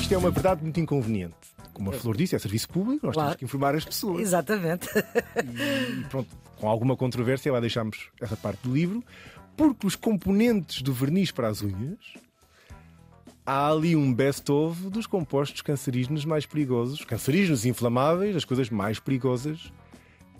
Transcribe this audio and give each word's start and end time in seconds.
Isto 0.00 0.14
é 0.14 0.18
uma 0.18 0.30
verdade 0.30 0.62
muito 0.62 0.78
inconveniente. 0.80 1.34
Como 1.72 1.90
a 1.90 1.92
Flor 1.92 2.16
disse, 2.16 2.36
é 2.36 2.38
serviço 2.38 2.68
público, 2.68 3.06
nós 3.06 3.14
Claro. 3.14 3.28
temos 3.30 3.38
que 3.38 3.44
informar 3.44 3.74
as 3.74 3.84
pessoas. 3.84 4.20
Exatamente. 4.20 4.88
E 4.90 6.04
pronto, 6.04 6.28
com 6.56 6.68
alguma 6.68 6.96
controvérsia, 6.96 7.52
lá 7.52 7.60
deixámos 7.60 8.08
essa 8.20 8.36
parte 8.36 8.60
do 8.62 8.74
livro, 8.74 9.02
porque 9.56 9.86
os 9.86 9.96
componentes 9.96 10.82
do 10.82 10.92
verniz 10.92 11.30
para 11.30 11.48
as 11.48 11.62
unhas 11.62 11.98
há 13.44 13.70
ali 13.70 13.96
um 13.96 14.12
best-of 14.12 14.88
dos 14.90 15.06
compostos 15.06 15.62
cancerígenos 15.62 16.24
mais 16.24 16.46
perigosos, 16.46 17.04
cancerígenos 17.04 17.64
inflamáveis, 17.64 18.36
as 18.36 18.44
coisas 18.44 18.68
mais 18.70 19.00
perigosas. 19.00 19.72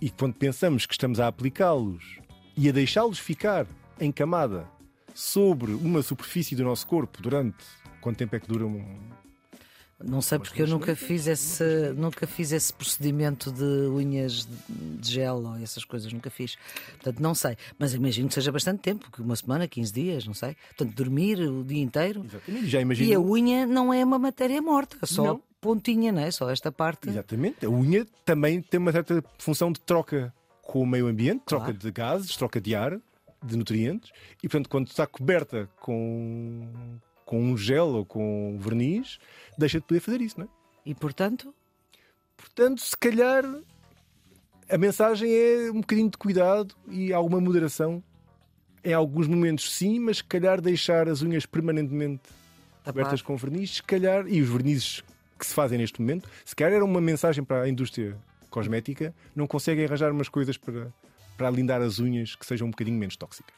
E 0.02 0.10
quando 0.10 0.34
pensamos 0.34 0.84
que 0.84 0.94
estamos 0.94 1.20
a 1.20 1.28
aplicá-los 1.28 2.18
e 2.56 2.68
a 2.68 2.72
deixá-los 2.72 3.20
ficar 3.20 3.68
em 4.00 4.10
camada 4.10 4.68
sobre 5.14 5.74
uma 5.74 6.02
superfície 6.02 6.56
do 6.56 6.64
nosso 6.64 6.84
corpo 6.88 7.22
durante 7.22 7.64
quanto 8.00 8.16
tempo 8.16 8.34
é 8.34 8.40
que 8.40 8.48
dura 8.48 8.66
um, 8.66 8.98
Não 10.04 10.20
sei 10.22 10.38
porque 10.38 10.62
eu 10.62 10.66
nunca 10.66 10.94
fiz 10.96 11.26
esse, 11.26 11.92
nunca 11.96 12.26
fiz 12.26 12.52
esse 12.52 12.72
procedimento 12.72 13.50
de 13.52 13.62
unhas 13.88 14.46
de 14.68 15.10
gel 15.10 15.36
ou 15.44 15.56
essas 15.56 15.84
coisas, 15.84 16.12
nunca 16.12 16.30
fiz. 16.30 16.56
Portanto, 16.92 17.20
não 17.20 17.34
sei. 17.34 17.56
Mas 17.78 17.94
imagino 17.94 18.28
que 18.28 18.34
seja 18.34 18.50
bastante 18.52 18.80
tempo, 18.80 19.10
que 19.10 19.20
uma 19.22 19.36
semana, 19.36 19.66
15 19.68 19.92
dias, 19.92 20.26
não 20.26 20.34
sei. 20.34 20.56
Portanto, 20.76 20.94
dormir 20.94 21.38
o 21.40 21.62
dia 21.64 21.82
inteiro. 21.82 22.24
Exatamente, 22.24 22.66
já 22.68 22.78
E 22.78 22.80
a 22.80 22.82
imagino. 22.82 23.30
unha 23.30 23.66
não 23.66 23.92
é 23.92 24.04
uma 24.04 24.18
matéria 24.18 24.60
morta, 24.60 24.96
só 25.06 25.24
Não. 25.24 25.42
pontinha, 25.60 26.10
não 26.12 26.20
é? 26.22 26.30
Só 26.30 26.50
esta 26.50 26.70
parte. 26.72 27.08
Exatamente. 27.08 27.64
A 27.64 27.70
unha 27.70 28.06
também 28.24 28.60
tem 28.60 28.78
uma 28.78 28.92
certa 28.92 29.22
função 29.38 29.70
de 29.72 29.80
troca 29.80 30.32
com 30.62 30.80
o 30.82 30.86
meio 30.86 31.06
ambiente, 31.06 31.42
troca 31.46 31.66
Claro. 31.66 31.78
de 31.78 31.90
gases, 31.90 32.36
troca 32.36 32.60
de 32.60 32.74
ar, 32.74 32.98
de 33.44 33.56
nutrientes. 33.56 34.10
E 34.42 34.48
portanto, 34.48 34.68
quando 34.68 34.86
está 34.86 35.06
coberta 35.06 35.68
com, 35.80 36.68
com 37.32 37.42
um 37.42 37.56
gel 37.56 37.86
ou 37.86 38.04
com 38.04 38.54
um 38.54 38.58
verniz, 38.58 39.18
deixa 39.56 39.80
de 39.80 39.86
poder 39.86 40.00
fazer 40.00 40.20
isso, 40.20 40.38
não 40.38 40.44
é? 40.44 40.48
E 40.84 40.94
portanto, 40.94 41.54
Portanto, 42.36 42.80
se 42.82 42.96
calhar 42.96 43.44
a 44.68 44.76
mensagem 44.76 45.30
é 45.32 45.70
um 45.70 45.80
bocadinho 45.80 46.10
de 46.10 46.18
cuidado 46.18 46.74
e 46.88 47.12
alguma 47.12 47.40
moderação. 47.40 48.02
Em 48.84 48.92
alguns 48.92 49.28
momentos, 49.28 49.72
sim, 49.72 50.00
mas 50.00 50.16
se 50.16 50.24
calhar 50.24 50.60
deixar 50.60 51.08
as 51.08 51.22
unhas 51.22 51.46
permanentemente 51.46 52.20
cobertas 52.84 53.20
tapar. 53.20 53.26
com 53.26 53.36
verniz, 53.36 53.76
se 53.76 53.82
calhar, 53.82 54.26
e 54.26 54.42
os 54.42 54.48
vernizes 54.48 55.04
que 55.38 55.46
se 55.46 55.54
fazem 55.54 55.78
neste 55.78 56.00
momento, 56.00 56.28
se 56.44 56.54
calhar 56.54 56.74
era 56.74 56.84
uma 56.84 57.00
mensagem 57.00 57.44
para 57.44 57.62
a 57.62 57.68
indústria 57.68 58.16
cosmética, 58.50 59.14
não 59.36 59.46
conseguem 59.46 59.84
arranjar 59.84 60.10
umas 60.10 60.28
coisas 60.28 60.56
para, 60.56 60.92
para 61.38 61.46
alindar 61.46 61.80
as 61.80 62.00
unhas 62.00 62.34
que 62.34 62.44
sejam 62.44 62.66
um 62.66 62.70
bocadinho 62.70 62.98
menos 62.98 63.16
tóxicas. 63.16 63.56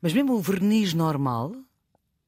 Mas 0.00 0.14
mesmo 0.14 0.32
o 0.32 0.40
verniz 0.40 0.94
normal 0.94 1.52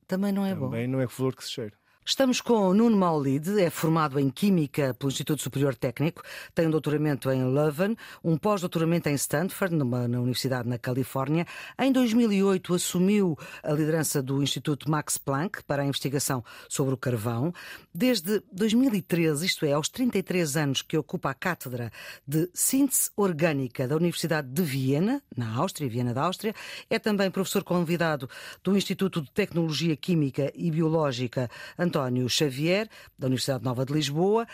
também 0.07 0.33
não 0.33 0.45
é 0.45 0.55
bom. 0.55 0.67
Também 0.67 0.87
não 0.87 1.01
é 1.01 1.09
flor 1.09 1.35
que 1.35 1.45
se 1.45 1.51
cheira. 1.51 1.77
Estamos 2.09 2.41
com 2.41 2.73
Nuno 2.73 2.97
Maulide, 2.97 3.61
é 3.61 3.69
formado 3.69 4.21
em 4.21 4.31
Química 4.31 4.95
pelo 4.95 5.11
Instituto 5.11 5.43
Superior 5.43 5.75
Técnico, 5.75 6.23
tem 6.55 6.69
um 6.69 6.71
doutoramento 6.71 7.29
em 7.33 7.45
Leuven, 7.53 7.97
um 8.23 8.39
pós-doutoramento 8.39 9.09
em 9.09 9.15
Stanford, 9.15 9.75
numa, 9.75 10.07
na 10.07 10.19
Universidade 10.21 10.69
na 10.69 10.79
Califórnia. 10.79 11.45
Em 11.77 11.91
2008 11.91 12.75
assumiu 12.75 13.37
a 13.61 13.73
liderança 13.73 14.23
do 14.23 14.41
Instituto 14.41 14.89
Max 14.89 15.19
Planck 15.19 15.65
para 15.65 15.83
a 15.83 15.85
investigação 15.85 16.45
sobre 16.69 16.95
o 16.95 16.97
carvão. 16.97 17.53
Desde 17.93 18.41
2013, 18.53 19.45
isto 19.45 19.67
é, 19.67 19.73
aos 19.73 19.89
33 19.89 20.57
anos 20.57 20.83
que 20.83 20.97
ocupa 20.97 21.31
a 21.31 21.35
cátedra 21.35 21.91
de 22.25 22.49
Síntese 22.55 23.11
Orgânica 23.17 23.89
da 23.89 23.97
Universidade 23.97 24.47
de 24.47 24.63
Viena, 24.63 25.21
na 25.37 25.57
Áustria, 25.57 25.91
Viena 25.91 26.15
da 26.15 26.23
Áustria, 26.23 26.55
é 26.89 27.01
também 27.01 27.33
professor 27.33 27.65
convidado 27.65 28.31
do 28.63 28.77
Instituto 28.77 29.21
de 29.21 29.33
Tecnologia 29.33 29.97
Química 29.97 30.53
e 30.55 30.71
Biológica 30.71 31.51
António 31.77 31.96
Xavier, 32.29 32.89
da 33.19 33.27
Universidade 33.27 33.65
Nova 33.65 33.85
de 33.85 33.93
Lisboa. 33.93 34.47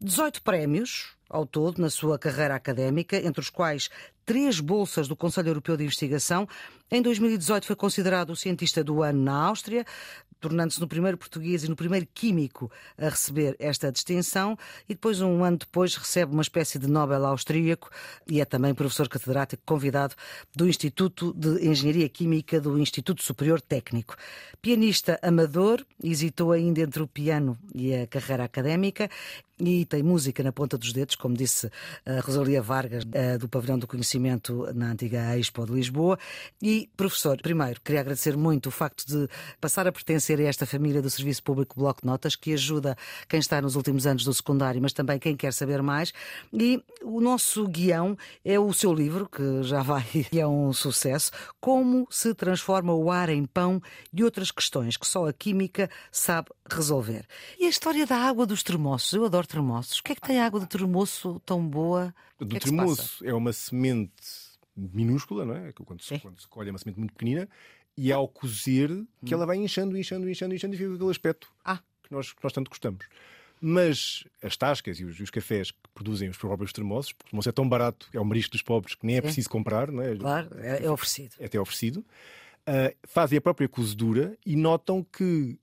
18 0.00 0.42
prémios 0.42 1.14
ao 1.28 1.46
todo 1.46 1.80
na 1.80 1.90
sua 1.90 2.18
carreira 2.18 2.54
académica, 2.56 3.16
entre 3.16 3.40
os 3.40 3.50
quais 3.50 3.88
três 4.24 4.58
bolsas 4.58 5.06
do 5.06 5.14
Conselho 5.14 5.48
Europeu 5.48 5.76
de 5.76 5.84
Investigação. 5.84 6.48
Em 6.90 7.00
2018 7.00 7.66
foi 7.66 7.76
considerado 7.76 8.30
o 8.30 8.36
cientista 8.36 8.82
do 8.82 9.02
ano 9.02 9.22
na 9.22 9.46
Áustria, 9.46 9.84
tornando-se 10.40 10.80
no 10.80 10.88
primeiro 10.88 11.18
português 11.18 11.62
e 11.62 11.68
no 11.68 11.76
primeiro 11.76 12.08
químico 12.14 12.70
a 12.96 13.10
receber 13.10 13.54
esta 13.58 13.92
distinção, 13.92 14.56
e 14.88 14.94
depois, 14.94 15.20
um 15.20 15.44
ano 15.44 15.58
depois, 15.58 15.94
recebe 15.94 16.32
uma 16.32 16.42
espécie 16.42 16.78
de 16.78 16.88
Nobel 16.88 17.26
austríaco 17.26 17.90
e 18.26 18.40
é 18.40 18.44
também 18.44 18.74
professor 18.74 19.08
catedrático 19.08 19.62
convidado 19.66 20.14
do 20.56 20.66
Instituto 20.66 21.32
de 21.34 21.68
Engenharia 21.68 22.08
Química 22.08 22.60
do 22.60 22.78
Instituto 22.78 23.22
Superior 23.22 23.60
Técnico. 23.60 24.16
Pianista 24.62 25.18
amador, 25.22 25.84
hesitou 26.02 26.52
ainda 26.52 26.80
entre 26.80 27.02
o 27.02 27.06
piano 27.06 27.58
e 27.74 27.94
a 27.94 28.06
carreira 28.06 28.44
académica 28.44 29.10
e 29.60 29.84
tem 29.84 30.02
música 30.02 30.42
na 30.42 30.52
ponta 30.52 30.78
dos 30.78 30.92
dedos, 30.92 31.14
como 31.14 31.36
disse 31.36 31.70
a 32.06 32.20
Rosalia 32.20 32.62
Vargas, 32.62 33.04
do 33.38 33.48
Pavilhão 33.48 33.78
do 33.78 33.86
Conhecimento 33.86 34.68
na 34.74 34.92
antiga 34.92 35.36
Expo 35.38 35.66
de 35.66 35.72
Lisboa. 35.72 36.18
E, 36.62 36.88
professor, 36.96 37.40
primeiro, 37.40 37.80
queria 37.80 38.00
agradecer 38.00 38.36
muito 38.36 38.66
o 38.66 38.70
facto 38.70 39.04
de 39.06 39.28
passar 39.60 39.86
a 39.86 39.92
pertencer 39.92 40.40
a 40.40 40.44
esta 40.44 40.66
família 40.66 41.02
do 41.02 41.10
Serviço 41.10 41.42
Público 41.42 41.78
Bloco 41.78 42.02
de 42.02 42.06
Notas, 42.06 42.36
que 42.36 42.52
ajuda 42.52 42.96
quem 43.28 43.40
está 43.40 43.60
nos 43.60 43.76
últimos 43.76 44.06
anos 44.06 44.24
do 44.24 44.32
secundário, 44.32 44.80
mas 44.80 44.92
também 44.92 45.18
quem 45.18 45.36
quer 45.36 45.52
saber 45.52 45.82
mais. 45.82 46.12
E 46.52 46.82
o 47.02 47.20
nosso 47.20 47.66
guião 47.66 48.16
é 48.44 48.58
o 48.58 48.72
seu 48.72 48.92
livro, 48.92 49.28
que 49.28 49.62
já 49.62 49.82
vai 49.82 50.04
e 50.32 50.40
é 50.40 50.46
um 50.46 50.72
sucesso, 50.72 51.30
Como 51.60 52.06
se 52.10 52.34
transforma 52.34 52.94
o 52.94 53.10
ar 53.10 53.28
em 53.28 53.44
pão 53.44 53.82
e 54.12 54.24
outras 54.24 54.50
questões 54.50 54.96
que 54.96 55.06
só 55.06 55.28
a 55.28 55.32
química 55.32 55.90
sabe 56.10 56.48
resolver. 56.70 57.26
E 57.58 57.66
a 57.66 57.68
história 57.68 58.06
da 58.06 58.16
água 58.16 58.46
dos 58.46 58.62
termossos, 58.62 59.12
eu 59.12 59.24
adoro 59.24 59.46
termossos. 59.50 59.98
O 59.98 60.02
que 60.02 60.12
é 60.12 60.14
que 60.14 60.20
tem 60.20 60.40
a 60.40 60.46
água 60.46 60.60
do 60.60 60.66
termoço 60.66 61.40
tão 61.44 61.66
boa? 61.66 62.14
Do 62.38 62.46
que 62.46 62.56
é 62.56 62.60
termoço 62.60 63.24
é 63.24 63.34
uma 63.34 63.52
semente 63.52 64.12
minúscula, 64.76 65.44
não 65.44 65.54
é? 65.54 65.72
Quando 65.72 66.02
se, 66.02 66.18
quando 66.18 66.40
se 66.40 66.46
colhe 66.46 66.68
é 66.68 66.72
uma 66.72 66.78
semente 66.78 66.98
muito 66.98 67.12
pequenina, 67.12 67.48
e 67.96 68.12
ao 68.12 68.26
cozer, 68.28 68.90
que 69.24 69.34
ela 69.34 69.44
vai 69.44 69.56
inchando, 69.56 69.96
inchando, 69.98 70.28
inchando, 70.28 70.54
inchando, 70.54 70.74
e 70.74 70.78
fica 70.78 70.88
com 70.88 70.96
aquele 70.96 71.10
aspecto. 71.10 71.52
Ah. 71.64 71.80
que, 72.02 72.12
nós, 72.12 72.32
que 72.32 72.42
nós 72.42 72.52
tanto 72.52 72.68
gostamos. 72.68 73.04
Mas 73.60 74.24
as 74.42 74.56
tascas 74.56 74.98
e 74.98 75.04
os, 75.04 75.20
os 75.20 75.28
cafés 75.28 75.70
que 75.70 75.78
produzem 75.92 76.30
os 76.30 76.38
próprios 76.38 76.72
termossos, 76.72 77.12
porque 77.12 77.28
o 77.28 77.30
termoço 77.30 77.48
é 77.48 77.52
tão 77.52 77.68
barato, 77.68 78.08
é 78.14 78.18
o 78.18 78.24
marisco 78.24 78.52
dos 78.52 78.62
pobres, 78.62 78.94
que 78.94 79.06
nem 79.06 79.16
é 79.16 79.20
preciso 79.20 79.50
comprar, 79.50 79.92
não 79.92 80.02
é? 80.02 80.16
Claro, 80.16 80.48
é, 80.58 80.84
é 80.84 80.90
oferecido. 80.90 81.34
é 81.38 81.44
até 81.44 81.60
oferecido, 81.60 82.02
ah, 82.66 82.94
fazem 83.04 83.36
a 83.36 83.40
própria 83.40 83.68
cozedura 83.68 84.36
e 84.46 84.56
notam 84.56 85.04
que 85.04 85.58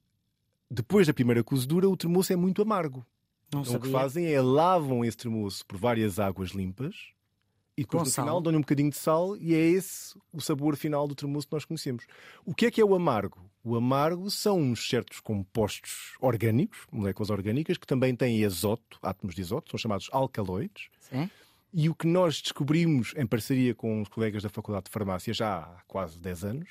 depois 0.69 1.07
da 1.07 1.13
primeira 1.13 1.43
cozedura 1.43 1.89
o 1.89 1.97
termoço 1.97 2.31
é 2.33 2.35
muito 2.35 2.61
amargo. 2.61 3.05
Não 3.53 3.61
Então 3.61 3.75
o 3.75 3.79
que 3.79 3.91
fazem 3.91 4.25
é 4.33 4.41
lavam 4.41 5.03
esse 5.05 5.17
termoço 5.17 5.65
por 5.65 5.77
várias 5.77 6.19
águas 6.19 6.49
limpas 6.51 6.95
e 7.77 7.81
depois 7.83 8.01
Com 8.01 8.05
no 8.05 8.11
sal. 8.11 8.25
final 8.25 8.41
dão-lhe 8.41 8.57
um 8.57 8.61
bocadinho 8.61 8.89
de 8.89 8.97
sal 8.97 9.37
e 9.37 9.53
é 9.53 9.59
esse 9.59 10.17
o 10.33 10.41
sabor 10.41 10.75
final 10.75 11.07
do 11.07 11.15
termoço 11.15 11.47
que 11.47 11.53
nós 11.53 11.63
conhecemos. 11.65 12.05
O 12.45 12.53
que 12.53 12.65
é 12.65 12.71
que 12.71 12.81
é 12.81 12.85
o 12.85 12.95
amargo? 12.95 13.39
O 13.63 13.75
amargo 13.75 14.29
são 14.31 14.59
uns 14.59 14.87
certos 14.89 15.19
compostos 15.19 16.13
orgânicos, 16.19 16.79
moléculas 16.91 17.29
orgânicas, 17.29 17.77
que 17.77 17.85
também 17.87 18.15
têm 18.15 18.43
azoto, 18.45 18.97
átomos 19.01 19.35
de 19.35 19.41
azoto, 19.41 19.71
são 19.71 19.77
chamados 19.77 20.09
alcaloides. 20.11 20.89
Sim? 20.99 21.29
E 21.73 21.89
o 21.89 21.93
que 21.95 22.07
nós 22.07 22.41
descobrimos 22.41 23.13
em 23.17 23.25
parceria 23.27 23.75
com 23.75 24.01
os 24.01 24.07
colegas 24.07 24.41
da 24.41 24.49
Faculdade 24.49 24.85
de 24.85 24.91
Farmácia 24.91 25.33
já 25.33 25.57
há 25.59 25.81
quase 25.85 26.17
10 26.19 26.43
anos 26.45 26.69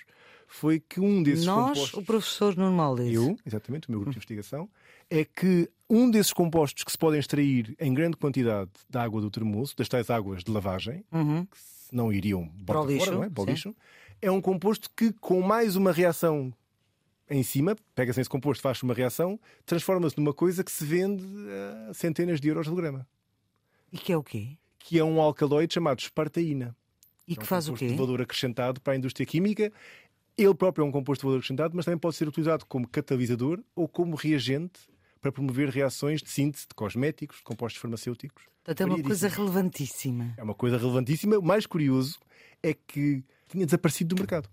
foi 0.49 0.81
que 0.81 0.99
um 1.01 1.23
desses 1.23 1.45
Nós, 1.45 1.69
compostos. 1.69 1.95
o 2.01 2.03
professor 2.05 2.57
Nuno 2.57 2.75
Maulide. 2.77 3.15
Eu, 3.15 3.37
exatamente, 3.45 3.89
o 3.89 3.91
meu 3.91 4.01
grupo 4.01 4.13
de 4.13 4.17
investigação, 4.19 4.69
é 5.11 5.25
que 5.25 5.69
um 5.89 6.11
desses 6.11 6.33
compostos 6.33 6.83
que 6.85 6.91
se 6.91 6.99
podem 6.99 7.21
extrair 7.21 7.75
em 7.79 7.95
grande 7.95 8.17
quantidade 8.17 8.71
da 8.91 9.03
água 9.03 9.21
do 9.21 9.31
termoço, 9.31 9.77
das 9.77 9.89
tais 9.89 10.11
águas 10.11 10.43
de 10.43 10.51
lavagem, 10.51 11.05
Uhum. 11.13 11.45
que 11.47 11.57
não 11.93 12.13
iriam 12.13 12.49
Para 12.65 12.81
o 12.81 12.85
bota 12.85 12.87
fora, 12.87 12.93
lixo, 12.93 13.13
não 13.13 13.23
é? 13.25 13.31
Para 13.31 13.43
o 13.43 13.47
lixo, 13.47 13.77
é 14.21 14.31
um 14.31 14.41
composto 14.41 14.91
que, 14.97 15.13
com 15.13 15.41
mais 15.43 15.77
uma 15.77 15.93
reação 15.93 16.53
em 17.31 17.43
cima, 17.43 17.77
pega-se 17.95 18.21
esse 18.21 18.31
composto, 18.31 18.63
faz 18.63 18.83
uma 18.83 18.95
reação, 18.95 19.39
transforma-se 19.65 20.17
numa 20.17 20.33
coisa 20.33 20.63
que 20.65 20.71
se 20.73 20.85
vende 20.85 21.25
a 21.89 21.95
centenas 21.95 22.41
de 22.41 22.49
euros 22.49 22.67
de 22.69 22.75
grama, 22.75 23.07
E 23.93 23.99
que 23.99 24.13
é 24.13 24.17
o 24.17 24.23
quê? 24.23 24.57
que 24.79 24.99
é 24.99 25.05
um 25.05 25.21
alcaloide 25.21 25.75
chamado 25.75 25.99
espartaína. 26.01 26.75
E 27.27 27.33
É 27.33 27.37
que 27.37 27.43
um 27.43 27.47
faz 27.47 27.67
o 27.67 27.73
composto 27.73 27.85
quê? 27.87 27.93
de 27.93 27.99
valor 27.99 28.23
acrescentado 28.23 28.81
para 28.81 28.93
a 28.93 28.97
indústria 28.97 29.27
química. 29.27 29.73
Ele 30.39 30.55
próprio 30.55 30.85
é 30.85 30.87
um 30.87 30.93
composto 30.93 31.23
de 31.23 31.27
valor 31.27 31.39
acrescentado, 31.39 31.75
mas 31.75 31.85
também 31.85 31.99
pode 31.99 32.15
ser 32.15 32.29
utilizado 32.29 32.65
como 32.67 32.87
catalisador 32.87 33.61
ou 33.75 33.89
como 33.89 34.15
reagente 34.15 34.79
para 35.21 35.33
promover 35.33 35.69
reações 35.69 36.23
de 36.23 36.31
síntese 36.31 36.67
de 36.69 36.75
cosméticos, 36.75 37.39
de 37.39 37.43
compostos 37.43 37.81
farmacêuticos. 37.81 38.45
Portanto, 38.65 38.81
é 38.81 38.95
uma 38.95 39.03
coisa 39.03 39.29
relevantíssima. 39.29 40.35
É 40.37 40.43
uma 40.43 40.55
coisa 40.55 40.77
relevantíssima. 40.77 41.39
O 41.39 41.43
mais 41.43 41.67
curioso 41.67 42.19
é 42.63 42.75
que 42.75 43.25
tinha 43.49 43.65
desaparecido 43.65 44.15
do 44.15 44.19
mercado. 44.19 44.49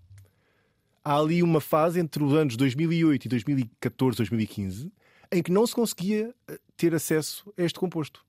Há 1.04 1.18
ali 1.18 1.42
uma 1.42 1.60
fase 1.60 2.00
entre 2.00 2.22
os 2.22 2.32
anos 2.32 2.56
2008 2.56 3.26
e 3.26 3.28
2014, 3.28 4.16
2015, 4.16 4.92
em 5.32 5.42
que 5.42 5.50
não 5.50 5.66
se 5.66 5.74
conseguia 5.74 6.34
eh, 6.48 6.58
ter 6.76 6.94
acesso 6.94 7.52
a 7.58 7.62
este 7.62 7.78
composto. 7.78 8.24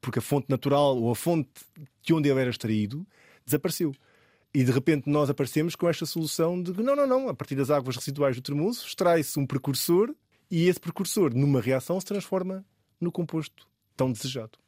Porque 0.00 0.20
a 0.20 0.22
fonte 0.22 0.46
natural 0.48 0.96
ou 0.96 1.10
a 1.10 1.16
fonte 1.16 1.50
de 2.02 2.14
onde 2.14 2.28
ele 2.28 2.40
era 2.40 2.50
extraído 2.50 3.06
desapareceu. 3.44 3.92
E 4.54 4.64
de 4.64 4.72
repente 4.72 5.10
nós 5.10 5.28
aparecemos 5.28 5.74
com 5.74 5.88
esta 5.88 6.06
solução 6.06 6.62
de 6.62 6.72
que 6.72 6.82
não, 6.82 6.96
não, 6.96 7.06
não, 7.06 7.28
a 7.28 7.34
partir 7.34 7.56
das 7.56 7.68
águas 7.68 7.96
residuais 7.96 8.36
do 8.36 8.42
termoço 8.42 8.86
extrai-se 8.86 9.38
um 9.38 9.46
precursor 9.46 10.14
e 10.50 10.68
esse 10.68 10.78
precursor, 10.80 11.34
numa 11.34 11.60
reação, 11.60 11.98
se 12.00 12.06
transforma 12.06 12.64
no 13.00 13.10
composto 13.12 13.66
tão 13.96 14.10
desejado. 14.12 14.58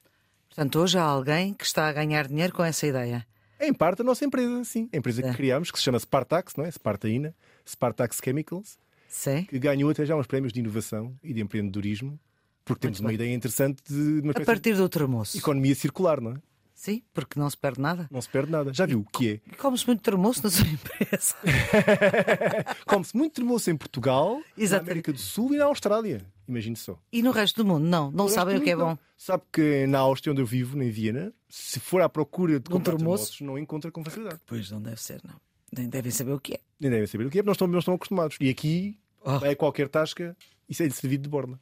Portanto, 0.49 0.79
hoje 0.81 0.99
há 0.99 1.03
alguém 1.03 1.55
que 1.55 1.65
está 1.65 1.89
a 1.89 1.93
ganhar 1.93 2.27
dinheiro 2.27 2.53
com 2.53 2.65
essa 2.65 2.87
ideia. 2.87 3.27
Em 3.61 3.73
parte 3.73 4.03
a 4.03 4.05
nossa 4.05 4.25
empresa, 4.25 4.63
sim. 4.65 4.89
A 4.93 4.97
empresa 4.97 5.23
que 5.23 5.29
É. 5.29 5.35
criámos, 5.35 5.71
que 5.71 5.79
se 5.79 5.85
chama 5.85 5.99
Spartax, 5.99 6.55
não 6.57 6.65
é? 6.65 6.71
Spartaína, 6.71 7.35
Spartax 7.69 8.19
Chemicals, 8.25 8.79
Sim. 9.09 9.45
que 9.45 9.59
ganhou 9.59 9.91
até 9.91 10.05
já 10.07 10.17
uns 10.17 10.27
prémios 10.27 10.53
de 10.53 10.61
inovação 10.61 11.15
e 11.23 11.33
de 11.35 11.41
empreendedorismo, 11.41 12.19
porque 12.65 12.81
temos 12.83 13.01
Muito 13.01 13.05
uma 13.07 13.09
bem. 13.09 13.15
ideia 13.27 13.35
interessante 13.37 13.83
de 13.87 14.21
uma 14.23 14.33
A 14.33 14.45
partir 14.45 14.75
do 14.77 14.89
termoço. 14.89 15.37
economia 15.37 15.75
circular, 15.75 16.21
não 16.21 16.33
é? 16.33 16.37
Sim, 16.81 17.03
porque 17.13 17.41
não 17.41 17.51
se 17.51 17.57
perde 17.57 17.81
nada. 17.81 18.07
Não 18.09 18.21
se 18.23 18.29
perde 18.29 18.53
nada. 18.53 18.73
Já 18.73 18.87
viu 18.87 19.01
o 19.01 19.05
que 19.05 19.43
é? 19.51 19.55
Come-se 19.57 19.85
muito 19.85 20.01
termoço 20.01 20.41
na 20.45 20.49
sua 20.49 20.65
empresa. 20.69 21.35
Come-se 22.87 23.17
muito 23.17 23.33
termoço 23.35 23.69
em 23.69 23.77
Portugal, 23.77 24.41
Exato. 24.57 24.85
na 24.85 24.87
América 24.93 25.13
do 25.13 25.19
Sul 25.19 25.55
e 25.55 25.59
na 25.59 25.65
Austrália. 25.65 26.25
Imagine 26.47 26.77
só. 26.77 26.97
E 27.13 27.21
no 27.21 27.33
resto 27.33 27.65
do 27.65 27.69
mundo, 27.69 27.85
não. 27.85 28.13
Não 28.13 28.29
sabem 28.29 28.57
o 28.59 28.61
que 28.61 28.71
é 28.71 28.77
não. 28.77 28.91
bom. 28.95 28.99
Sabe 29.17 29.43
que 29.53 29.89
na 29.89 29.99
Áustria, 29.99 30.31
onde 30.33 30.41
eu 30.41 30.47
vivo, 30.47 30.81
em 30.81 30.89
Viena, 30.89 31.33
se 31.49 31.81
for 31.81 32.01
à 32.01 32.09
procura 32.09 32.61
de 32.61 32.69
Um 32.71 32.73
comprar 32.75 32.95
termoço? 32.97 33.25
termossos, 33.25 33.41
não 33.41 33.59
encontra 33.59 33.91
com 33.91 34.05
facilidade. 34.05 34.41
Pois 34.47 34.71
não 34.71 34.81
deve 34.81 35.03
ser, 35.03 35.21
não. 35.25 35.35
Nem 35.77 35.89
devem 35.89 36.13
saber 36.13 36.33
o 36.33 36.41
que 36.41 36.55
é. 36.55 36.61
Nem 36.79 36.91
devem 36.93 37.07
saber 37.09 37.27
o 37.27 37.31
que 37.31 37.39
é, 37.39 37.43
porque 37.43 37.47
não 37.49 37.53
estão, 37.55 37.67
não 37.67 37.79
estão 37.81 37.95
acostumados. 37.95 38.37
E 38.41 38.49
aqui, 38.49 38.97
Oh. 39.21 39.31
a 39.45 39.57
qualquer 39.57 39.89
tasca, 39.89 40.37
isso 40.69 40.81
é 40.85 40.89
servido 40.91 41.25
de 41.25 41.29
borda. 41.29 41.59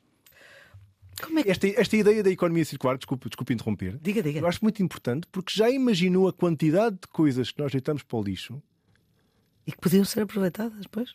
É 1.21 1.43
que. 1.43 1.51
Esta, 1.51 1.67
esta 1.69 1.97
ideia 1.97 2.23
da 2.23 2.31
economia 2.31 2.65
circular, 2.65 2.97
desculpe, 2.97 3.29
desculpe 3.29 3.55
interromper, 3.55 3.99
Diga, 4.03 4.23
diga. 4.23 4.41
eu 4.41 4.47
acho 4.47 4.61
muito 4.63 4.83
importante 4.83 5.27
porque 5.33 5.53
já 5.55 5.71
imaginou 5.71 6.29
a 6.29 6.33
quantidade 6.33 6.97
de 6.97 7.09
coisas 7.09 7.51
que 7.51 7.61
nós 7.61 7.73
deitamos 7.73 8.03
para 8.03 8.19
o 8.19 8.23
lixo 8.23 8.63
E 9.67 9.73
que 9.73 9.79
podiam 9.79 10.05
ser 10.05 10.21
aproveitadas 10.23 10.79
depois. 10.83 11.15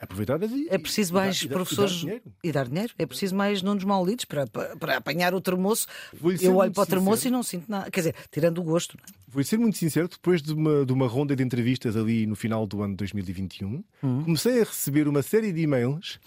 aproveitadas 0.00 0.50
e. 0.50 0.66
É 0.68 0.78
preciso 0.78 1.14
mais 1.14 1.36
e 1.36 1.40
dar- 1.40 1.44
e 1.46 1.48
dar 1.48 1.54
professores 1.54 1.92
dinheiro. 1.94 2.22
e 2.42 2.52
dar 2.52 2.68
dinheiro. 2.68 2.92
É 2.98 3.06
preciso 3.06 3.34
mais 3.36 3.62
nunos 3.62 3.84
maulitos 3.84 4.24
para, 4.24 4.46
para, 4.48 4.76
para 4.76 4.96
apanhar 4.96 5.32
o 5.34 5.40
termoço. 5.40 5.86
Eu 6.40 6.56
olho 6.56 6.72
para 6.72 6.82
o 6.82 6.86
termoço 6.86 7.28
e 7.28 7.30
não 7.30 7.42
sinto 7.42 7.70
nada. 7.70 7.90
Quer 7.90 8.00
dizer, 8.00 8.14
tirando 8.30 8.58
o 8.58 8.62
gosto. 8.64 8.96
não 8.98 9.04
é? 9.04 9.22
Vou 9.28 9.42
ser 9.44 9.58
muito 9.58 9.78
sincero, 9.78 10.08
depois 10.08 10.42
de 10.42 10.52
uma, 10.52 10.84
de 10.84 10.92
uma 10.92 11.06
ronda 11.06 11.34
de 11.34 11.42
entrevistas 11.42 11.96
ali 11.96 12.26
no 12.26 12.36
final 12.36 12.66
do 12.66 12.82
ano 12.82 12.92
de 12.92 12.98
2021, 12.98 13.82
comecei 14.00 14.60
a 14.60 14.64
receber 14.64 15.08
uma 15.08 15.22
série 15.22 15.52
de 15.52 15.62
e-mails 15.62 16.20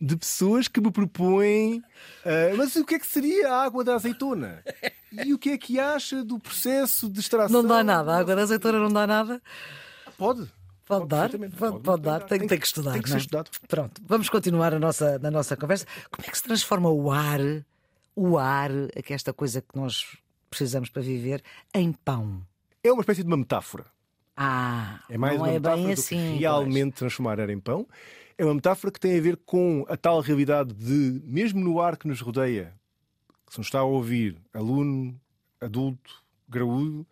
de 0.00 0.16
pessoas 0.16 0.68
que 0.68 0.80
me 0.80 0.90
propõem 0.90 1.82
ah, 2.24 2.54
mas 2.56 2.74
o 2.76 2.84
que 2.84 2.96
é 2.96 2.98
que 2.98 3.06
seria 3.06 3.52
a 3.52 3.62
água 3.62 3.82
da 3.84 3.94
azeitona? 3.94 4.62
E 5.24 5.32
o 5.32 5.38
que 5.38 5.50
é 5.50 5.58
que 5.58 5.78
acha 5.78 6.22
do 6.24 6.38
processo 6.38 7.08
de 7.08 7.20
extração? 7.20 7.62
Não 7.62 7.68
dá 7.68 7.82
nada. 7.82 8.12
A 8.12 8.18
água 8.18 8.36
da 8.36 8.42
azeitona 8.42 8.78
não 8.78 8.92
dá 8.92 9.06
nada. 9.06 9.40
Pode. 10.18 10.50
Pode 10.86 11.08
dar, 11.08 11.30
perfeitamente. 11.30 11.56
pode, 11.56 11.80
pode 11.80 12.02
dar, 12.02 12.22
tem, 12.22 12.46
tem 12.46 12.58
que 12.58 12.66
estudar. 12.66 12.92
Tem 12.92 13.02
que 13.02 13.08
não 13.10 13.16
ser 13.16 13.22
é? 13.22 13.24
estudado. 13.24 13.50
Pronto, 13.66 14.00
vamos 14.06 14.28
continuar 14.28 14.72
a 14.72 14.78
nossa, 14.78 15.18
na 15.18 15.30
nossa 15.32 15.56
conversa. 15.56 15.84
Como 16.10 16.26
é 16.26 16.30
que 16.30 16.36
se 16.36 16.44
transforma 16.44 16.88
o 16.88 17.10
ar, 17.10 17.40
o 18.14 18.38
ar, 18.38 18.70
que 19.04 19.12
é 19.12 19.16
esta 19.16 19.32
coisa 19.32 19.60
que 19.60 19.76
nós 19.76 20.16
precisamos 20.48 20.88
para 20.88 21.02
viver, 21.02 21.42
em 21.74 21.92
pão? 21.92 22.40
É 22.84 22.92
uma 22.92 23.00
espécie 23.00 23.22
de 23.22 23.26
uma 23.26 23.36
metáfora. 23.36 23.84
Ah, 24.36 25.00
É 25.08 25.18
mais 25.18 25.34
não 25.34 25.42
uma 25.42 25.50
é 25.50 25.54
metáfora 25.54 25.82
bem 25.82 25.92
assim. 25.92 26.16
que 26.16 26.28
pois. 26.28 26.40
realmente 26.40 26.94
transformar 26.94 27.40
ar 27.40 27.50
em 27.50 27.58
pão. 27.58 27.86
É 28.38 28.44
uma 28.44 28.54
metáfora 28.54 28.92
que 28.92 29.00
tem 29.00 29.18
a 29.18 29.20
ver 29.20 29.36
com 29.36 29.84
a 29.88 29.96
tal 29.96 30.20
realidade 30.20 30.74
de, 30.74 31.22
mesmo 31.24 31.60
no 31.60 31.80
ar 31.80 31.96
que 31.96 32.06
nos 32.06 32.20
rodeia, 32.20 32.74
que 33.46 33.52
se 33.52 33.58
nos 33.58 33.68
está 33.68 33.78
a 33.78 33.84
ouvir, 33.84 34.36
aluno, 34.52 35.18
adulto, 35.60 36.22
graúdo, 36.48 37.06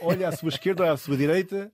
olha 0.00 0.28
à 0.28 0.32
sua 0.32 0.48
esquerda, 0.50 0.82
olha 0.82 0.92
à 0.92 0.96
sua 0.96 1.16
direita, 1.16 1.72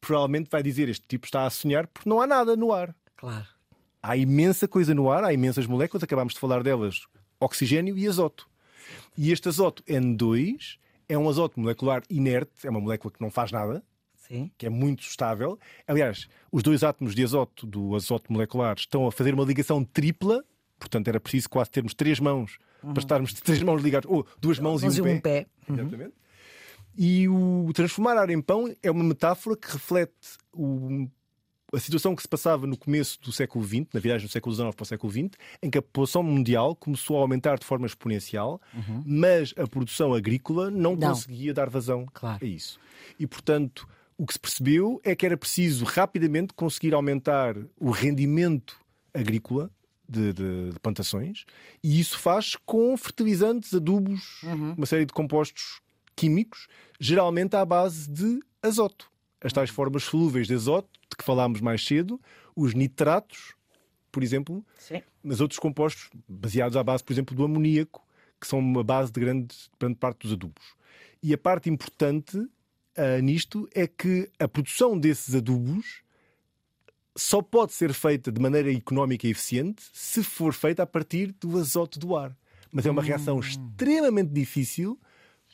provavelmente 0.00 0.48
vai 0.50 0.62
dizer: 0.62 0.88
Este 0.88 1.06
tipo 1.06 1.26
está 1.26 1.44
a 1.44 1.50
sonhar 1.50 1.86
porque 1.86 2.08
não 2.08 2.20
há 2.20 2.26
nada 2.26 2.56
no 2.56 2.72
ar. 2.72 2.94
Claro. 3.16 3.46
Há 4.02 4.16
imensa 4.16 4.66
coisa 4.66 4.94
no 4.94 5.10
ar, 5.10 5.24
há 5.24 5.32
imensas 5.32 5.66
moléculas, 5.66 6.02
acabámos 6.02 6.34
de 6.34 6.40
falar 6.40 6.62
delas: 6.62 7.06
oxigênio 7.38 7.96
e 7.98 8.06
azoto. 8.06 8.48
E 9.16 9.30
este 9.30 9.48
azoto 9.48 9.82
N2 9.84 10.78
é 11.08 11.18
um 11.18 11.28
azoto 11.28 11.58
molecular 11.60 12.02
inerte, 12.08 12.66
é 12.66 12.70
uma 12.70 12.80
molécula 12.80 13.12
que 13.12 13.20
não 13.20 13.30
faz 13.30 13.52
nada, 13.52 13.82
Sim. 14.30 14.50
que 14.56 14.64
é 14.64 14.70
muito 14.70 15.02
estável. 15.02 15.58
Aliás, 15.86 16.28
os 16.52 16.62
dois 16.62 16.84
átomos 16.84 17.14
de 17.14 17.24
azoto 17.24 17.66
do 17.66 17.94
azoto 17.96 18.32
molecular 18.32 18.76
estão 18.78 19.06
a 19.06 19.12
fazer 19.12 19.34
uma 19.34 19.44
ligação 19.44 19.82
tripla, 19.84 20.44
portanto 20.78 21.08
era 21.08 21.18
preciso 21.18 21.50
quase 21.50 21.70
termos 21.70 21.92
três 21.94 22.20
mãos 22.20 22.58
para 22.80 22.98
estarmos 23.00 23.34
de 23.34 23.42
três 23.42 23.60
mãos 23.62 23.82
ligadas, 23.82 24.10
ou 24.10 24.26
duas 24.40 24.58
mãos 24.58 24.82
Mas 24.82 24.94
e 24.96 24.98
e 24.98 25.02
um 25.02 25.04
pé. 25.04 25.14
um 25.14 25.20
pé. 25.20 25.46
Exatamente. 25.82 26.14
E 26.96 27.28
o 27.28 27.70
transformar 27.74 28.16
ar 28.16 28.30
em 28.30 28.40
pão 28.40 28.74
é 28.82 28.90
uma 28.90 29.04
metáfora 29.04 29.56
que 29.56 29.70
reflete 29.72 30.12
o- 30.52 31.08
a 31.72 31.78
situação 31.78 32.16
que 32.16 32.22
se 32.22 32.26
passava 32.28 32.66
no 32.66 32.76
começo 32.76 33.20
do 33.20 33.30
século 33.30 33.64
XX, 33.64 33.86
na 33.94 34.00
viragem 34.00 34.26
do 34.26 34.30
século 34.32 34.52
XIX 34.54 34.74
para 34.74 34.82
o 34.82 34.86
século 34.86 35.12
XX, 35.12 35.30
em 35.62 35.70
que 35.70 35.78
a 35.78 35.82
população 35.82 36.20
mundial 36.22 36.74
começou 36.74 37.18
a 37.18 37.20
aumentar 37.20 37.58
de 37.58 37.64
forma 37.64 37.86
exponencial, 37.86 38.60
mas 39.06 39.54
a 39.56 39.66
produção 39.68 40.12
agrícola 40.12 40.68
não, 40.70 40.96
Não. 40.96 41.08
conseguia 41.10 41.54
dar 41.54 41.70
vazão 41.70 42.06
Claro. 42.12 42.44
a 42.44 42.46
isso. 42.48 42.78
E, 43.20 43.26
portanto, 43.26 43.86
o 44.20 44.26
que 44.26 44.34
se 44.34 44.38
percebeu 44.38 45.00
é 45.02 45.16
que 45.16 45.24
era 45.24 45.34
preciso 45.36 45.82
rapidamente 45.86 46.52
conseguir 46.52 46.92
aumentar 46.92 47.56
o 47.78 47.90
rendimento 47.90 48.78
agrícola 49.14 49.70
de, 50.06 50.32
de- 50.34 50.70
de 50.72 50.80
plantações, 50.80 51.44
e 51.82 51.98
isso 51.98 52.18
faz 52.18 52.54
com 52.66 52.94
fertilizantes, 52.98 53.72
adubos, 53.72 54.40
uma 54.76 54.84
série 54.84 55.06
de 55.06 55.12
compostos 55.14 55.80
químicos, 56.14 56.66
geralmente 57.00 57.56
à 57.56 57.64
base 57.64 58.10
de 58.10 58.40
azoto. 58.62 59.10
As 59.40 59.52
tais 59.54 59.70
formas 59.70 60.02
solúveis 60.04 60.46
de 60.46 60.52
azoto, 60.54 60.90
de 61.08 61.16
que 61.16 61.24
falámos 61.24 61.62
mais 61.62 61.82
cedo, 61.86 62.20
os 62.54 62.74
nitratos, 62.74 63.54
por 64.12 64.22
exemplo, 64.22 64.62
Sim. 64.76 65.00
mas 65.22 65.40
outros 65.40 65.58
compostos 65.58 66.10
baseados 66.28 66.76
à 66.76 66.82
base, 66.84 67.02
por 67.02 67.12
exemplo, 67.14 67.34
do 67.34 67.44
amoníaco, 67.44 68.04
que 68.38 68.46
são 68.46 68.58
uma 68.58 68.84
base 68.84 69.10
de 69.10 69.18
grande, 69.20 69.54
grande 69.78 69.96
parte 69.96 70.24
dos 70.24 70.32
adubos. 70.32 70.74
E 71.22 71.32
a 71.32 71.38
parte 71.38 71.70
importante 71.70 72.36
ah, 72.96 73.20
nisto 73.20 73.68
é 73.74 73.86
que 73.86 74.30
a 74.38 74.48
produção 74.48 74.98
desses 74.98 75.34
adubos 75.34 76.02
só 77.16 77.42
pode 77.42 77.72
ser 77.72 77.92
feita 77.92 78.30
de 78.30 78.40
maneira 78.40 78.72
económica 78.72 79.26
e 79.26 79.30
eficiente 79.30 79.82
se 79.92 80.22
for 80.22 80.52
feita 80.52 80.82
a 80.82 80.86
partir 80.86 81.34
do 81.40 81.58
azoto 81.58 81.98
do 81.98 82.16
ar. 82.16 82.36
Mas 82.72 82.86
é 82.86 82.90
uma 82.90 83.02
reação 83.02 83.38
extremamente 83.40 84.30
difícil 84.32 84.98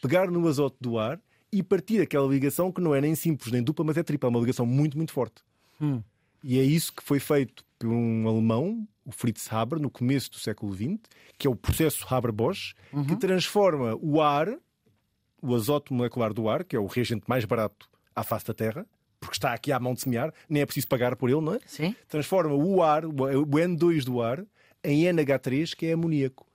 pegar 0.03 0.31
no 0.31 0.47
azoto 0.47 0.77
do 0.81 0.99
ar 0.99 1.19
e 1.51 1.63
partir 1.63 2.01
aquela 2.03 2.27
ligação 2.29 2.71
que 2.71 2.81
não 2.81 2.95
é 2.95 3.01
nem 3.01 3.15
simples 3.15 3.51
nem 3.53 3.63
dupla, 3.63 3.85
mas 3.85 3.97
é 3.97 4.03
tripla, 4.03 4.29
é 4.29 4.31
uma 4.31 4.41
ligação 4.41 4.67
muito, 4.67 4.97
muito 4.97 5.13
forte. 5.13 5.43
E 6.45 6.59
é 6.59 6.63
isso 6.63 6.93
que 6.93 7.03
foi 7.03 7.19
feito 7.19 7.65
por 7.79 7.89
um 7.89 8.29
alemão, 8.29 8.87
o 9.05 9.11
Fritz 9.11 9.51
Haber, 9.53 9.79
no 9.81 9.91
começo 9.91 10.31
do 10.31 10.39
século 10.39 10.75
XX, 10.75 10.99
que 11.39 11.47
é 11.47 11.51
o 11.51 11.57
processo 11.57 12.07
Haber-Bosch, 12.09 12.75
que 13.09 13.17
transforma 13.17 13.97
o 14.01 14.21
ar, 14.21 14.57
o 15.43 15.55
azoto 15.55 15.93
molecular 15.95 16.33
do 16.33 16.49
ar, 16.49 16.65
que 16.65 16.75
é 16.77 16.79
o 16.79 16.87
reagente 16.87 17.25
mais 17.29 17.45
barato 17.45 17.89
à 18.15 18.23
face 18.23 18.47
da 18.47 18.55
Terra, 18.55 18.87
porque 19.21 19.37
está 19.37 19.53
aqui 19.53 19.73
à 19.73 19.81
mão 19.81 19.95
de 19.95 20.01
semear, 20.03 20.33
nem 20.49 20.63
é 20.63 20.67
preciso 20.67 20.89
pagar 20.89 21.17
por 21.17 21.29
ele, 21.31 21.41
não 21.41 21.55
é? 21.55 21.59
Sim. 21.67 21.95
Transforma 22.09 22.55
o 22.55 22.83
ar, 22.83 23.05
o 23.05 23.13
N2 23.13 24.05
do 24.05 24.21
ar, 24.23 24.45
em 24.85 25.03
NH3, 25.05 25.75
que 25.75 25.87
é 25.87 25.93
amoníaco. 25.93 26.47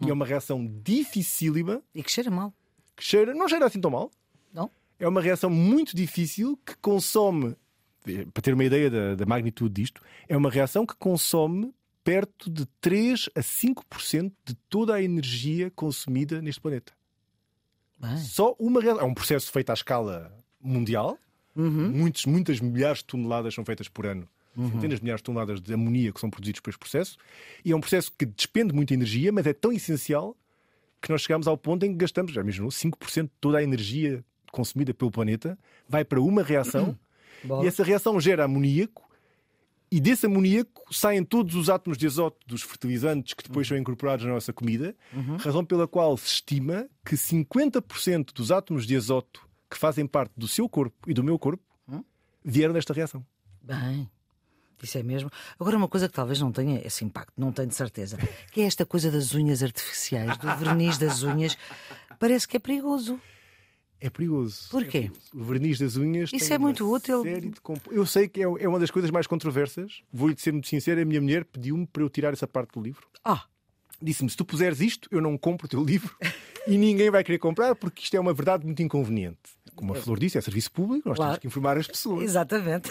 E 0.00 0.08
é 0.08 0.12
uma 0.12 0.24
reação 0.24 0.66
dificílima, 0.82 1.82
E 1.94 2.02
que 2.02 2.10
cheira 2.10 2.30
mal. 2.30 2.52
que 2.96 3.04
cheira, 3.04 3.34
não 3.34 3.48
cheira 3.48 3.66
assim 3.66 3.80
tão 3.80 3.90
mal, 3.90 4.10
Não? 4.52 4.70
é 4.98 5.06
uma 5.08 5.20
reação 5.20 5.50
muito 5.50 5.94
difícil 5.96 6.58
que 6.64 6.76
consome, 6.76 7.56
para 8.32 8.42
ter 8.42 8.54
uma 8.54 8.64
ideia 8.64 8.90
da, 8.90 9.14
da 9.14 9.26
magnitude 9.26 9.74
disto, 9.82 10.02
é 10.28 10.36
uma 10.36 10.50
reação 10.50 10.86
que 10.86 10.94
consome 10.96 11.74
perto 12.02 12.50
de 12.50 12.64
3 12.80 13.28
a 13.34 13.40
5% 13.40 14.32
de 14.44 14.54
toda 14.68 14.94
a 14.94 15.02
energia 15.02 15.70
consumida 15.70 16.40
neste 16.40 16.60
planeta. 16.60 16.92
Bem. 18.00 18.16
Só 18.16 18.54
uma 18.58 18.80
reação. 18.80 19.02
É 19.02 19.04
um 19.04 19.14
processo 19.14 19.52
feito 19.52 19.70
à 19.70 19.74
escala 19.74 20.32
mundial. 20.60 21.18
Muitos, 21.54 22.24
muitas 22.24 22.60
milhares 22.60 22.98
de 22.98 23.04
toneladas 23.04 23.54
são 23.54 23.64
feitas 23.64 23.88
por 23.88 24.06
ano. 24.06 24.28
Centenas 24.56 24.98
de 24.98 25.04
milhares 25.04 25.20
de 25.20 25.24
toneladas 25.24 25.60
de 25.60 25.72
amonia 25.72 26.12
que 26.12 26.20
são 26.20 26.28
produzidos 26.30 26.60
por 26.60 26.70
este 26.70 26.78
processo. 26.78 27.16
E 27.64 27.72
é 27.72 27.76
um 27.76 27.80
processo 27.80 28.12
que 28.16 28.26
despende 28.26 28.74
muita 28.74 28.94
energia, 28.94 29.30
mas 29.30 29.46
é 29.46 29.52
tão 29.52 29.72
essencial 29.72 30.36
que 31.00 31.10
nós 31.10 31.22
chegamos 31.22 31.46
ao 31.46 31.56
ponto 31.56 31.84
em 31.86 31.90
que 31.90 31.96
gastamos, 31.96 32.32
já 32.32 32.40
imaginou, 32.40 32.68
5% 32.68 33.22
de 33.24 33.30
toda 33.40 33.58
a 33.58 33.62
energia 33.62 34.24
consumida 34.52 34.92
pelo 34.92 35.10
planeta 35.10 35.58
vai 35.88 36.04
para 36.04 36.20
uma 36.20 36.42
reação 36.42 36.98
Bola. 37.42 37.64
e 37.64 37.68
essa 37.68 37.82
reação 37.82 38.20
gera 38.20 38.44
amoníaco 38.44 39.08
e 39.90 40.00
desse 40.00 40.26
amoníaco 40.26 40.94
saem 40.94 41.24
todos 41.24 41.54
os 41.54 41.68
átomos 41.68 41.98
de 41.98 42.06
azoto 42.06 42.38
dos 42.46 42.62
fertilizantes 42.62 43.34
que 43.34 43.42
depois 43.42 43.66
são 43.66 43.76
incorporados 43.76 44.24
na 44.24 44.32
nossa 44.32 44.52
comida, 44.52 44.94
razão 45.38 45.64
pela 45.64 45.88
qual 45.88 46.16
se 46.16 46.26
estima 46.26 46.88
que 47.04 47.16
50% 47.16 48.32
dos 48.32 48.52
átomos 48.52 48.86
de 48.86 48.96
azoto 48.96 49.48
que 49.68 49.76
fazem 49.76 50.06
parte 50.06 50.32
do 50.36 50.46
seu 50.46 50.68
corpo 50.68 51.10
e 51.10 51.14
do 51.14 51.24
meu 51.24 51.38
corpo 51.38 51.62
vieram 52.44 52.72
desta 52.72 52.92
reação. 52.92 53.24
Bem. 53.62 54.08
Isso 54.82 54.96
é 54.96 55.02
mesmo. 55.02 55.30
Agora, 55.58 55.76
uma 55.76 55.88
coisa 55.88 56.08
que 56.08 56.14
talvez 56.14 56.40
não 56.40 56.50
tenha 56.50 56.80
esse 56.86 57.04
impacto, 57.04 57.34
não 57.36 57.52
tenho 57.52 57.68
de 57.68 57.74
certeza, 57.74 58.16
que 58.50 58.62
é 58.62 58.64
esta 58.64 58.86
coisa 58.86 59.10
das 59.10 59.34
unhas 59.34 59.62
artificiais, 59.62 60.38
do 60.38 60.56
verniz 60.56 60.96
das 60.96 61.22
unhas. 61.22 61.56
Parece 62.18 62.48
que 62.48 62.56
é 62.56 62.60
perigoso. 62.60 63.20
É 64.00 64.08
perigoso. 64.10 64.68
Porquê? 64.70 64.98
É 64.98 65.00
perigoso. 65.02 65.20
O 65.34 65.44
verniz 65.44 65.78
das 65.78 65.96
unhas. 65.96 66.30
Isso 66.32 66.46
tem 66.48 66.54
é 66.54 66.58
muito 66.58 66.90
útil. 66.92 67.22
comp- 67.62 67.86
Eu 67.90 68.06
sei 68.06 68.28
que 68.28 68.40
é, 68.40 68.44
é 68.44 68.68
uma 68.68 68.78
das 68.78 68.90
coisas 68.90 69.10
mais 69.10 69.26
controversas. 69.26 70.02
Vou-lhe 70.12 70.34
ser 70.38 70.52
muito 70.52 70.68
sincero: 70.68 71.00
a 71.00 71.04
minha 71.04 71.20
mulher 71.20 71.44
pediu-me 71.44 71.86
para 71.86 72.02
eu 72.02 72.08
tirar 72.10 72.32
essa 72.32 72.46
parte 72.46 72.72
do 72.72 72.80
livro. 72.82 73.06
Ah, 73.24 73.44
Disse-me: 74.02 74.30
se 74.30 74.36
tu 74.36 74.44
puseres 74.46 74.80
isto, 74.80 75.08
eu 75.12 75.20
não 75.20 75.36
compro 75.36 75.66
o 75.66 75.68
teu 75.68 75.84
livro 75.84 76.16
e 76.66 76.78
ninguém 76.78 77.10
vai 77.10 77.22
querer 77.22 77.38
comprar 77.38 77.74
porque 77.76 78.02
isto 78.02 78.16
é 78.16 78.20
uma 78.20 78.32
verdade 78.32 78.64
muito 78.64 78.82
inconveniente. 78.82 79.38
Como 79.74 79.92
a 79.92 79.96
Flor 79.96 80.18
disse, 80.18 80.36
é 80.36 80.40
serviço 80.40 80.72
público, 80.72 81.08
nós 81.08 81.16
Claro. 81.16 81.30
temos 81.32 81.40
que 81.40 81.46
informar 81.46 81.76
as 81.78 81.86
pessoas. 81.86 82.22
exatamente. 82.24 82.90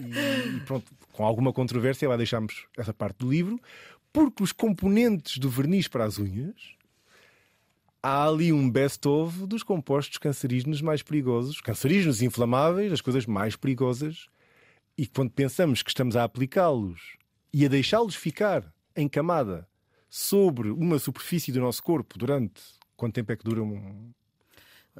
E, 0.00 0.56
e 0.56 0.60
pronto, 0.60 0.90
com 1.12 1.24
alguma 1.24 1.52
controvérsia, 1.52 2.08
lá 2.08 2.16
deixámos 2.16 2.66
essa 2.76 2.92
parte 2.94 3.18
do 3.18 3.30
livro, 3.30 3.60
porque 4.12 4.42
os 4.42 4.52
componentes 4.52 5.38
do 5.38 5.48
verniz 5.50 5.86
para 5.88 6.04
as 6.04 6.18
unhas 6.18 6.54
há 8.04 8.26
ali 8.26 8.52
um 8.52 8.68
best-of 8.68 9.46
dos 9.46 9.62
compostos 9.62 10.18
cancerígenos 10.18 10.82
mais 10.82 11.02
perigosos, 11.02 11.62
cancerígenos 11.62 12.20
inflamáveis, 12.20 12.92
as 12.92 13.00
coisas 13.00 13.24
mais 13.24 13.56
perigosas, 13.56 14.26
e 14.96 15.06
quando 15.06 15.30
pensamos 15.30 15.82
que 15.82 15.88
estamos 15.88 16.14
a 16.14 16.22
aplicá-los 16.22 17.16
e 17.50 17.64
a 17.64 17.68
deixá-los 17.68 18.14
ficar 18.14 18.70
em 18.94 19.08
camada 19.08 19.66
sobre 20.10 20.68
uma 20.68 20.98
superfície 20.98 21.50
do 21.50 21.60
nosso 21.60 21.82
corpo 21.82 22.18
durante 22.18 22.60
quanto 22.94 23.14
tempo 23.14 23.32
é 23.32 23.36
que 23.36 23.44
dura 23.44 23.62
um, 23.62 24.10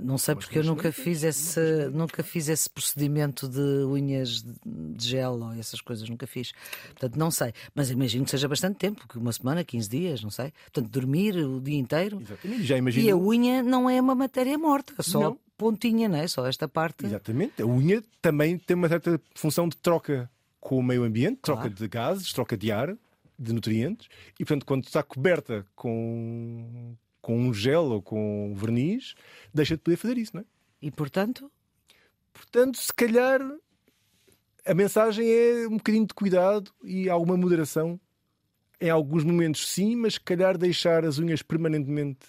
Não 0.01 0.19
sei 0.19 0.35
porque 0.35 0.59
eu 0.59 0.65
nunca 0.65 0.91
fiz 0.91 1.23
esse, 1.23 1.61
nunca 1.93 2.23
fiz 2.25 2.49
esse 2.49 2.69
procedimento 2.69 3.49
de 3.49 3.61
unhas 3.85 4.43
de 4.43 5.09
gel 5.09 5.35
ou 5.41 5.53
essas 5.53 5.81
coisas, 5.81 6.09
nunca 6.09 6.27
fiz. 6.27 6.53
Portanto, 6.89 7.17
não 7.17 7.31
sei. 7.31 7.53
Mas 7.75 7.91
imagino 7.91 8.25
que 8.25 8.31
seja 8.33 8.49
bastante 8.49 8.77
tempo, 8.77 9.07
que 9.07 9.17
uma 9.17 9.33
semana, 9.33 9.63
15 9.63 9.89
dias, 9.89 10.23
não 10.23 10.31
sei. 10.31 10.53
Portanto, 10.73 10.91
dormir 10.91 11.37
o 11.37 11.61
dia 11.61 11.79
inteiro. 11.79 12.21
Exatamente, 12.21 12.65
já 12.65 12.75
E 12.75 12.77
a 12.77 12.79
imagino. 12.79 13.25
unha 13.25 13.63
não 13.63 13.89
é 13.89 14.01
uma 14.01 14.17
matéria 14.17 14.59
morta, 14.59 14.95
só 15.01 15.21
Não. 15.21 15.33
a 15.33 15.37
pontinha, 15.57 16.09
não 16.09 16.17
é? 16.19 16.27
Só 16.27 16.45
esta 16.47 16.67
parte. 16.67 17.07
Exatamente. 17.07 17.63
A 17.63 17.67
unha 17.67 18.03
também 18.21 18.59
tem 18.59 18.77
uma 18.77 18.89
certa 18.89 19.21
função 19.37 19.69
de 19.69 19.77
troca 19.77 20.29
com 20.61 20.77
o 20.77 20.83
meio 20.83 21.05
ambiente, 21.05 21.39
troca 21.41 21.63
Claro. 21.63 21.75
de 21.77 21.87
gases, 21.89 22.33
troca 22.33 22.57
de 22.57 22.73
ar, 22.73 22.97
de 23.39 23.53
nutrientes. 23.53 24.09
E, 24.41 24.45
portanto, 24.45 24.67
quando 24.67 24.85
está 24.85 25.03
coberta 25.05 25.65
com, 25.77 26.95
com 27.25 27.37
um 27.37 27.54
gel 27.54 27.85
ou 27.85 28.02
com 28.02 28.52
um 28.52 28.54
verniz, 28.54 29.14
deixa 29.52 29.76
de 29.76 29.83
poder 29.83 29.97
fazer 29.97 30.19
isso, 30.19 30.37
não 30.37 30.43
é? 30.43 30.45
E 30.83 30.90
portanto, 30.90 31.50
Portanto, 32.35 32.76
se 32.78 32.93
calhar 32.93 33.40
a 34.66 34.75
mensagem 34.75 35.26
é 35.31 35.69
um 35.69 35.76
bocadinho 35.76 36.07
de 36.07 36.12
cuidado 36.12 36.71
e 36.83 37.09
alguma 37.09 37.37
moderação. 37.37 37.99
Em 38.81 38.90
alguns 38.90 39.23
momentos, 39.23 39.69
sim, 39.71 39.95
mas 39.95 40.14
se 40.14 40.21
calhar 40.21 40.59
deixar 40.59 41.04
as 41.04 41.19
unhas 41.19 41.40
permanentemente 41.40 42.26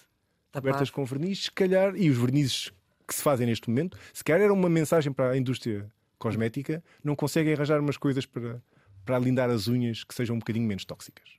tapar. 0.52 0.88
com 0.90 1.04
verniz, 1.04 1.44
se 1.44 1.52
calhar, 1.52 1.94
e 1.96 2.08
os 2.08 2.16
vernizes 2.16 2.72
que 3.06 3.14
se 3.14 3.22
fazem 3.22 3.46
neste 3.46 3.68
momento, 3.68 3.98
se 4.14 4.22
calhar 4.22 4.42
era 4.42 4.52
uma 4.52 4.68
mensagem 4.68 5.12
para 5.12 5.32
a 5.32 5.36
indústria 5.36 5.90
cosmética, 6.18 6.82
não 7.02 7.16
conseguem 7.16 7.52
arranjar 7.52 7.80
umas 7.80 7.96
coisas 7.96 8.24
para, 8.24 8.62
para 9.04 9.16
alindar 9.16 9.50
as 9.50 9.68
unhas 9.68 10.04
que 10.04 10.14
sejam 10.14 10.36
um 10.36 10.38
bocadinho 10.38 10.66
menos 10.66 10.84
tóxicas. 10.84 11.30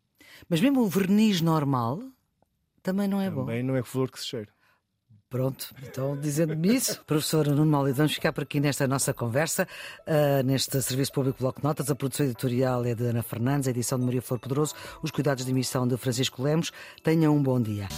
Mas 0.48 0.62
mesmo 0.62 0.82
o 0.82 0.88
verniz 0.88 1.42
normal 1.42 2.02
também 2.82 3.08
não 3.08 3.22
é 3.22 3.30
bom. 3.30 3.42
Também 3.42 3.64
não 3.64 3.76
é 3.76 3.84
flor 3.84 4.12
que 4.12 4.20
se 4.20 4.28
cheira. 4.28 4.58
Pronto, 5.30 5.76
então 5.84 6.18
dizendo-me 6.18 6.74
isso, 6.74 7.04
professora 7.06 7.52
Nuno 7.52 7.70
Maulido, 7.70 7.98
vamos 7.98 8.14
ficar 8.14 8.32
por 8.32 8.44
aqui 8.44 8.62
nesta 8.62 8.88
nossa 8.88 9.14
conversa, 9.14 9.68
ah, 10.06 10.42
neste 10.42 10.82
Serviço 10.82 11.12
Público 11.12 11.40
Bloco 11.40 11.60
de 11.60 11.66
Notas. 11.66 11.92
A 11.92 11.96
produção 11.96 12.26
editorial 12.26 12.86
é 12.86 12.96
de 12.96 13.04
Ana 13.04 13.22
Fernandes, 13.22 13.68
a 13.68 13.72
edição 13.72 14.00
de 14.00 14.06
Maria 14.06 14.22
Flor 14.22 14.40
Poderoso, 14.40 14.74
os 15.04 15.12
cuidados 15.12 15.44
de 15.44 15.52
emissão 15.52 15.86
de 15.86 15.98
Francisco 15.98 16.42
Lemos. 16.42 16.72
Tenham 17.04 17.36
um 17.36 17.44
bom 17.44 17.62
dia. 17.62 17.90